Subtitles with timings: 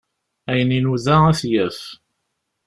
[0.49, 1.79] Ayen inuda ad t-yaf.